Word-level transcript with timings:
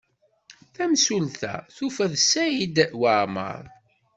Tamsulta 0.75 1.51
tufa-d 1.75 2.13
Saɛid 2.29 2.75
Waɛmaṛ. 3.01 3.63